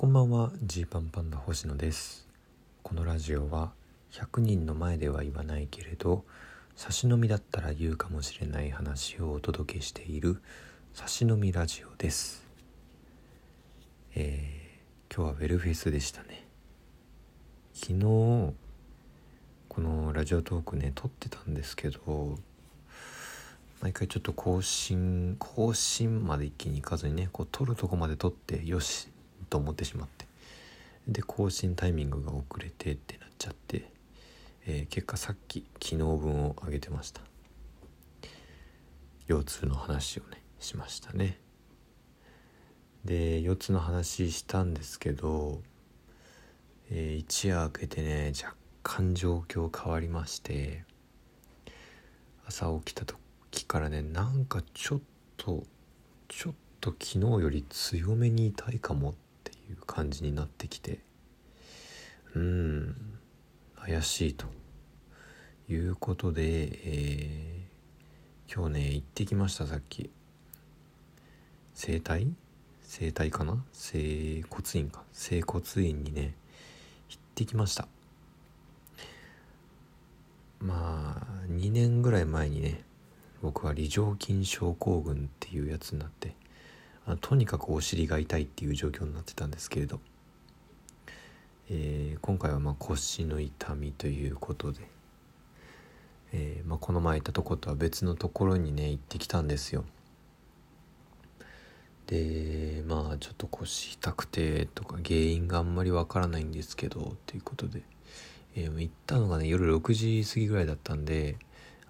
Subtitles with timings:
[0.00, 2.28] こんばんはジーパンパンダ星野です。
[2.84, 3.72] このラジオは
[4.12, 6.24] 100人の前では言わないけれど
[6.76, 10.40] 差し飲みだったら言うかもしれない話をお届けしている
[10.94, 12.46] 差し飲みラジオです。
[14.14, 16.46] えー、今日はウェルフェスでしたね。
[17.74, 18.54] 昨日こ
[19.78, 22.38] のラジオトークね撮ってたんですけど
[23.82, 29.08] 毎回ちょっと更新更新まで一気に行かずにねこう撮るとこまで撮ってよし
[29.48, 30.26] と思ってしまって。
[31.08, 33.90] で更新タイミングが遅れてってなっちゃって、
[34.66, 37.22] えー、結果さっき昨日分を上げてました。
[39.26, 41.38] 腰痛の話をねしましたね。
[43.04, 45.62] で腰痛の話したんですけど、
[46.90, 50.84] えー、一夜明けてね若干状況変わりまして
[52.46, 55.00] 朝起きた時からねなんかちょっ
[55.36, 55.62] と
[56.28, 59.27] ちょっと昨日より強めに痛いかもって
[59.72, 61.00] う感じになってきて
[62.34, 62.96] うん
[63.76, 64.46] 怪しいと
[65.68, 70.10] いうことで、えー、今日ね行ってきましたさっき。
[71.74, 72.26] 整体？
[72.82, 73.62] 整体かな？
[73.72, 75.02] 整骨院か。
[75.12, 76.34] 整骨院にね
[77.08, 77.86] 行ってきました。
[80.60, 82.82] まあ2年ぐらい前にね
[83.42, 86.34] 僕は梨状筋症候群っていうやつになって
[87.16, 90.00] とにかくお尻が痛いっていう状況になってたんですけれど、
[91.70, 94.80] えー、今回はま腰の痛みということで、
[96.32, 99.84] えー、ま、この前行ったとことは別のところにね行ってきたんですよ。
[102.06, 107.82] でまあちょっと腰痛くてとか原因があんまりわからないんですけどということで、
[108.56, 111.36] えー、行ったのがね夜6時過ぎぐらいだったんで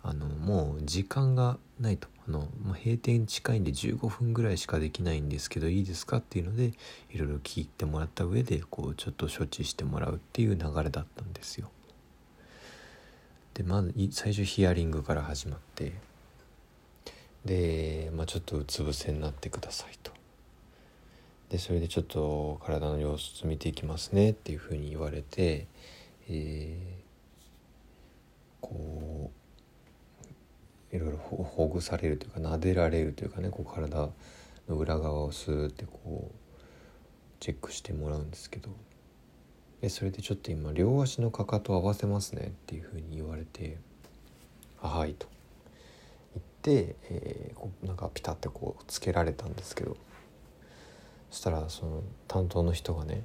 [0.03, 6.73] あのもう時間がないとあの、まあ、閉店近いんで15分ぐらいしかできないんですけどいいですかっていうので
[7.11, 11.71] いろいろ聞いてもらった上でこうちょっと処置してもらうっていう流れだったんですよ。
[13.55, 15.93] でまず最初ヒアリングから始まって
[17.45, 20.13] で、まあ、ちょっとうつ伏せになってくださいと。
[21.51, 25.67] でそれでちょっと体の様子見ていきますねっていうふうに言われて、
[26.29, 29.38] えー、こう
[30.93, 34.09] いろいろほぐされるというか撫でられるというかねこう体
[34.69, 36.35] の裏側をスーってこう
[37.41, 38.71] チェックしてもらうんですけど。
[39.81, 43.79] でそれでちょっと今両足のかかと合わせますねっていうふうに言われて
[44.83, 45.29] 「あはい」と。
[46.35, 49.97] 言って、えー、こうなんかピタッてこうつけられたんですけど。
[51.31, 53.23] そしたらその担当の人がね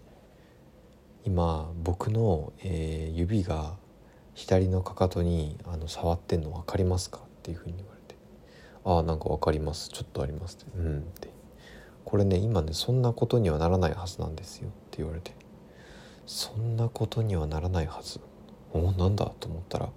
[1.24, 3.78] 今僕の、えー、指が
[4.34, 7.22] 左のかかとにあの触ってんの分かりますか？
[7.44, 8.16] っていうふうに言われて
[8.86, 9.90] 「ああなんか分かります。
[9.90, 11.30] ちょっとあります」って「うん」って
[12.06, 15.34] 「これね今ねそんなことにはならないはずなんですよ」って言われて
[16.26, 18.22] 「そんなことにはならないはず」
[18.74, 19.90] おなんだと思ったら。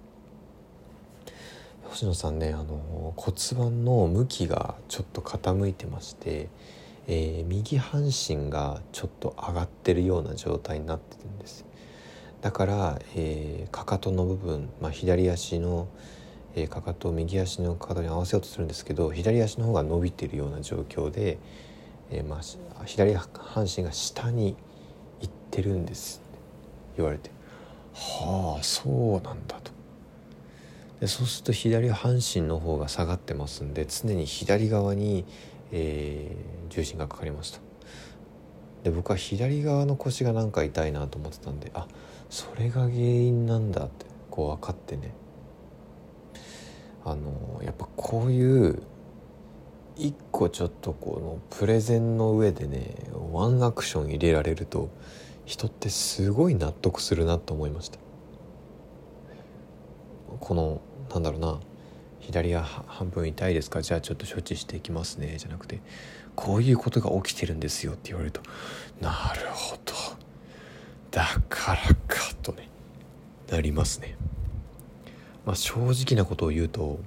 [1.89, 6.49] 星野さんねあの骨盤の向きがちょっと傾いてまして、
[7.07, 11.65] えー、右半身がちょっと上がってるような状態になってるんです。
[12.41, 15.87] だから、えー、かかとの部分、まあ、左足の
[16.59, 21.37] え、かかとを右足のかかとに合わせようとするんですけど左足の方が伸びているような状況で、
[22.09, 24.55] え、まあ、左半身が下に
[25.21, 26.39] 行ってるんですって
[26.97, 27.29] 言われて。
[27.93, 29.71] はあそうなんだと。
[30.99, 35.25] でそうすると左半身の方が下がってますんで常に左側に、
[35.71, 37.59] えー、重心がかかりました
[38.83, 41.87] で僕は左側の腰がなんか痛いなと思ってたんであ
[42.29, 45.13] それが原因なんだってこう分かってね。
[47.09, 48.83] あのやっぱこういう
[49.95, 52.95] 一個ちょっとこのプレゼンの上でね
[53.31, 54.89] ワンアクション入れられると
[55.45, 57.97] 人ってすごい納得するなと思いました。
[60.41, 61.59] このなんだろうな
[62.19, 63.81] 左は半分痛いですか？
[63.81, 65.35] じゃあちょっと処置していきますね。
[65.37, 65.79] じゃなくて
[66.35, 68.41] こういうことが起きてるんですよって言われると
[68.99, 69.93] なるほど。
[71.09, 71.79] だから
[72.13, 72.67] かとね
[73.49, 74.17] なりますね。
[75.47, 76.99] まあ、正直なことを言うと、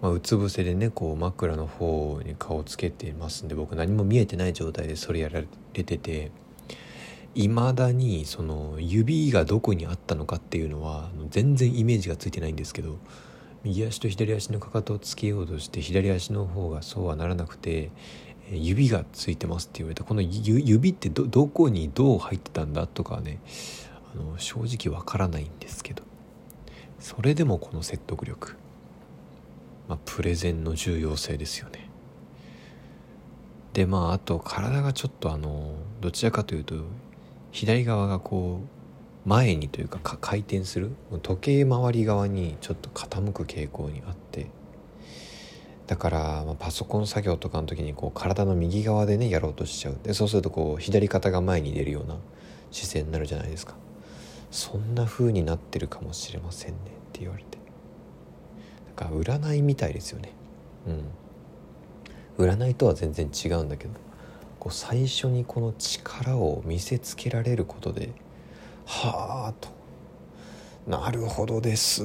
[0.00, 6.30] まあ、うつ伏せでねこう枕の方に顔をつけてますんで僕何も見えてない状態でそれやられてて
[7.34, 12.98] いまだにその指がどこにあったのかっていうのは全然イメージがついてないんですけど
[13.64, 17.90] 右足と左足のかかとをつけようとして左足の方がそうはならなくて
[18.52, 20.04] 指がついてますって言われた。
[20.04, 23.40] この指ってどこにどう入ってたんだとかね
[24.14, 26.09] あの正直わからないんですけど。
[27.00, 28.56] それでもこの説得力、
[29.88, 31.88] まあ、プレゼンの重要性ですよね。
[33.72, 36.74] でまああと体がちょっとあのどちらかというと
[37.52, 38.60] 左側がこ
[39.24, 40.90] う前にというか回転する
[41.22, 44.48] 時計回り側にちょっと傾く傾向にあって。
[45.86, 52.16] だから、まあ、パソコン作業とかの時にこう体の右側でねやろうとしちゃうでそうするとこう左肩が前に出るような
[52.70, 53.74] 姿勢になるじゃないですか。
[54.50, 57.58] そんな風になってるかもしれませんねって言われて。
[58.86, 60.32] なんか占いみたいですよね。
[60.86, 61.04] うん。
[62.40, 63.92] 占いとは全然違うんだけど
[64.58, 68.12] こう最初にこの力を見せつけられることで
[68.86, 69.68] はあと
[70.86, 72.02] なるほどです。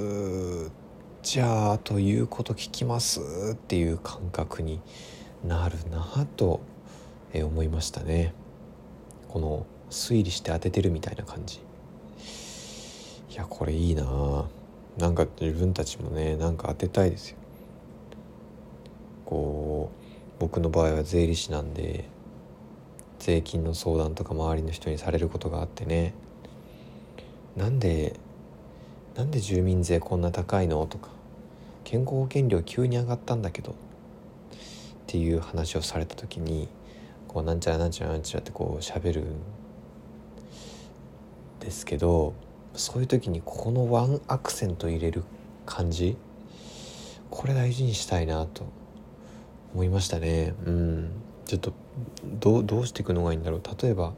[1.23, 3.21] じゃあということ聞きます
[3.53, 4.81] っていう感覚に
[5.43, 6.59] なるなと
[7.33, 8.33] 思いましたね。
[9.29, 11.64] この推理して当ててるみたいな感じ。
[13.35, 14.45] いやこれいいな。
[14.97, 17.37] なんか自分たちもねなんか当てたいですよ。
[19.25, 22.05] こう僕の場合は税理士なんで
[23.19, 26.13] 税金の相談とか周りの人にされることがあってね。
[27.57, 28.17] なんで
[29.15, 30.85] なんで住民税こんな高いの？
[30.85, 31.09] とか
[31.83, 33.71] 健康保険料急に上がったんだけど。
[33.71, 33.75] っ
[35.07, 36.69] ていう話をされた時に
[37.27, 39.25] こうなんちゃらなんちゃらなんちゃらってこう喋るん
[41.59, 42.33] ですけど
[42.75, 45.23] そういう時にこのワンアクセント入れる
[45.65, 46.17] 感じ？
[47.29, 48.65] これ大事にしたいなと
[49.73, 50.53] 思いましたね。
[50.65, 51.09] うん。
[51.45, 51.73] ちょっと
[52.23, 53.61] どうどうしていくのがいいんだろう？
[53.81, 54.13] 例えば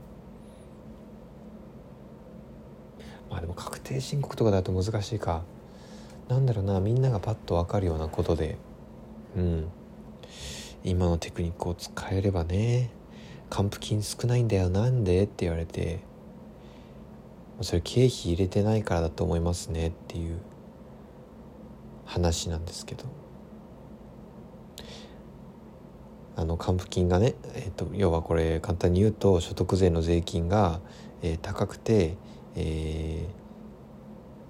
[3.30, 5.44] まあでも確定申告とかだと難しいか。
[6.28, 8.58] なんだろうなみんながパッと分かるようなことで。
[9.36, 9.68] うん。
[10.84, 12.90] 今のテクニックを使えればね。
[13.50, 14.70] 還付金少ないんだよ。
[14.70, 15.24] なんで？
[15.24, 16.00] って言われて。
[17.62, 20.38] それ経費入れてないからだと思いますねっていう
[22.06, 23.06] 話なんですけど
[26.36, 30.80] あの還付金がね、えーと、要はこれ簡単に言うと所得税の税金が、
[31.24, 32.16] えー、高くて、
[32.56, 33.26] え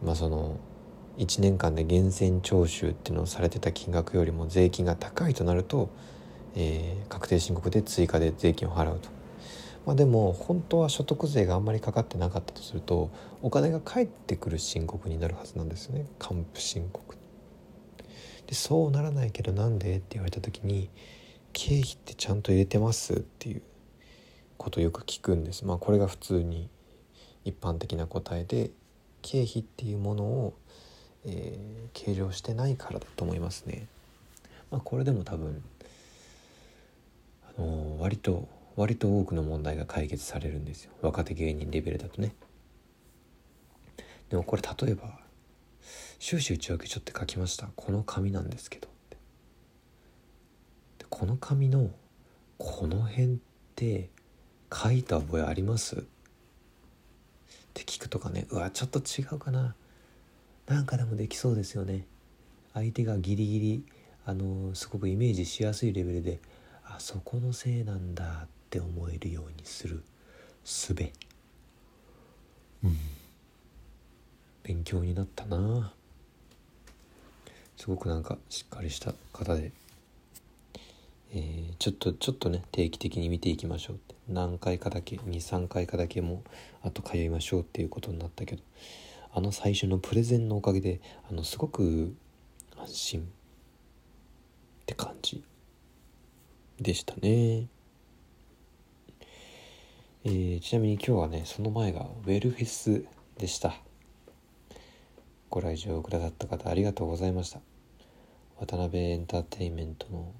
[0.03, 0.57] ー、まあその
[1.17, 5.89] 1年間で源泉徴収っていうのをされてた金額よりも税金が高いとなると、
[6.55, 9.09] えー、確定申告で追加で税金を払うと。
[9.87, 13.09] まあ、でも本当は所得税があんまりかかってなかったとすると
[13.41, 16.05] お金が返ってくる申告になるはずなんですよね。
[16.19, 17.15] 還付申告
[18.45, 20.89] でそうならないけどなんでって言われた時に
[21.53, 23.61] 経費ってちゃんと入れてますっていう
[24.57, 25.65] ことをよく聞くんです。
[25.65, 26.69] まあこれが普通に
[27.45, 28.69] 一般的な答えで
[29.21, 30.53] 経費っていうものを
[31.29, 33.87] えー、計上してないからだと思いますね。
[34.71, 35.61] まあ、これでも多分、
[37.57, 38.47] あのー、割と
[38.77, 40.91] 割と多くの問題が解決されるんですよ。
[41.01, 42.33] 若手芸人レベルだとね。
[44.29, 45.19] でもこれ例えば
[46.19, 47.69] 終始内訳ちょっと書きました。
[47.75, 48.87] この紙なんですけど。
[50.99, 51.89] でこの紙の
[52.59, 53.37] この辺っ
[53.75, 54.09] て
[54.71, 55.95] 書いた覚えあります？
[55.95, 55.99] っ
[57.73, 58.45] て聞くとかね。
[58.51, 59.75] うわちょっと違うかな。
[60.67, 62.05] なんかでもできそうですよね。
[62.75, 63.85] 相手がギリギリ
[64.23, 66.39] あのすごくイメージしやすいレベルで
[66.85, 68.25] あそこのせいなんだ。
[68.25, 70.03] っって思えるようにする
[70.65, 70.93] 術。
[72.83, 72.97] うん。
[74.63, 75.93] 勉強になったな。
[77.77, 79.71] すごくなんかしっかりした方で、
[81.31, 84.15] えー、ちょっとちょっとね定期的に見ていきましょうって。
[84.27, 86.43] 何回かだけ23回かだけも
[86.83, 88.61] あと通いましょうっていうことになったけど。
[89.31, 90.99] あの最初のプレゼンのおかげで
[91.29, 92.15] あのすごく
[92.75, 93.23] 安心っ
[94.87, 95.43] て感じ
[96.81, 97.67] でしたね。
[100.29, 103.05] えー、ちなみに今日はねその前がウェルフェス
[103.37, 103.77] でした。
[105.49, 107.61] ご来場くださった方ありがとうございました。
[108.59, 110.33] 渡辺エンターテインメントの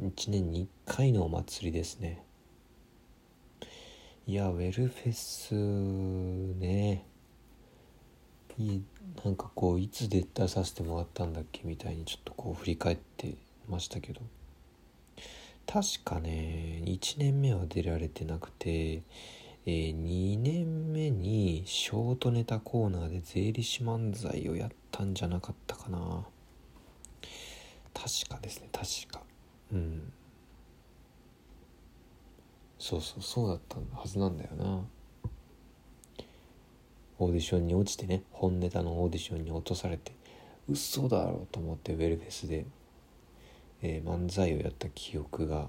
[0.00, 2.24] 1年に1回のお祭りですね。
[4.26, 5.54] いやウェルフェス
[6.58, 7.04] ね。
[8.58, 8.80] い
[9.22, 13.34] なんかこういつ出させてもらったんだっけみたいにちょっとこう振り返って
[13.68, 14.22] ましたけど。
[15.70, 26.24] 確かね1年目は出られてなくて、えー、2年目にショートネタコーナーで税理士漫才をやったんじゃなかったかな。
[27.92, 29.22] 確かですね確か。
[29.70, 30.10] うん。
[32.78, 34.86] そうそうそうだったはずなんだよな。
[37.18, 40.12] オーディションに落ちてね本ネタのオーディションに落とされて
[40.66, 42.64] 嘘だろうと思ってウェルフェスで、
[43.82, 45.68] えー、漫才をやった記憶が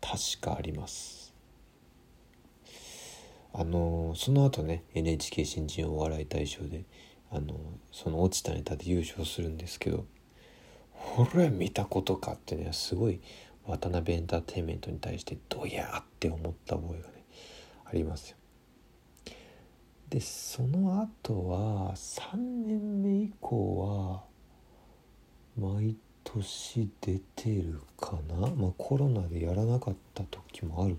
[0.00, 1.32] 確かあります。
[3.54, 6.84] あのー、その後ね NHK 新人お笑い大賞で
[7.30, 7.54] あのー、
[7.92, 10.06] その落ちたネタで優勝するんですけど
[10.94, 13.20] これ見たことかってねすごい
[13.66, 17.24] 渡辺エンターテインメントに対してどやーって思った覚えがね
[17.84, 18.36] ありますよ。
[20.08, 24.01] でその後は3年目以降は
[25.62, 28.48] 毎年出てるかな？
[28.48, 30.96] まあコロナでやらなかった時もある。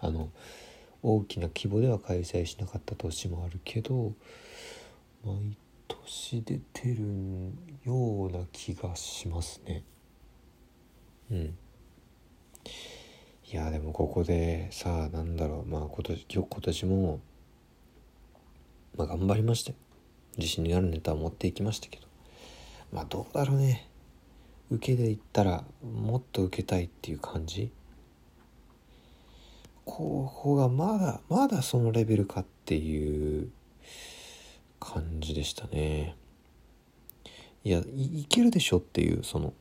[0.00, 0.30] あの
[1.02, 4.14] 大きな規模では開催しなかった年もあるけど
[5.24, 7.52] 毎年出てる
[7.84, 9.82] ような気がしますね。
[11.30, 11.56] うん。
[13.46, 15.68] いやでもここでさあなんだろう。
[15.68, 17.20] まあ今年今年も
[18.96, 19.72] まあ頑張りました
[20.38, 22.03] 自信になるネタを持っていきましたけど。
[22.94, 23.90] まあどうだろうね。
[24.70, 27.70] 受けで言ったらもっと受けたいっていう感じ？
[29.84, 33.50] 候補がまだまだそのレベルかっていう
[34.78, 36.16] 感じでしたね。
[37.64, 39.52] いやいけるでしょっていうその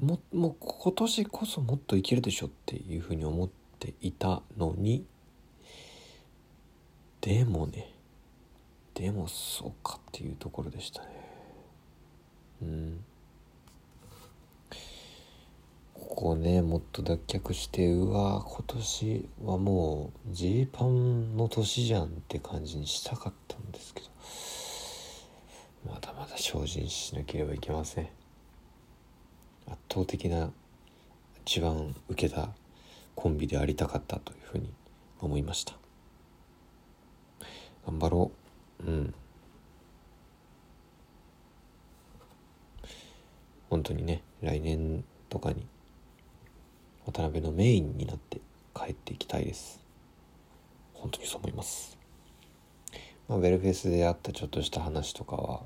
[0.00, 5.06] ももう今年こそもっといけるでしょっていうふうに思っていたのに。
[7.20, 7.88] でもね
[8.94, 11.08] でもそうかっていうところでしたね。
[12.62, 13.04] うん。
[15.94, 24.08] ここねもっと脱却してうわ今年はもうジーパンの年じゃんって感じにしたかったんですけど
[25.94, 28.08] まだまだ精進しなければいけません。
[29.66, 30.50] 圧倒的な
[31.44, 32.50] 一番受けた
[33.14, 34.70] コンビでありたかったというふうに
[35.20, 35.74] 思いました。
[37.86, 38.41] 頑張ろう。
[38.86, 39.14] うん。
[43.70, 45.66] 本当にね来年とかに
[47.06, 48.40] 渡辺のメインになって
[48.74, 49.80] 帰っていきたいです。
[50.94, 51.98] 本当にそう思います。
[53.28, 55.62] まあ、ウェルフェスであったちょっとした話とかは、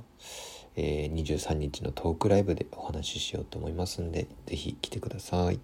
[0.77, 5.59] えー、23日のトークライブでお話ししようと思いますんで是非来てください。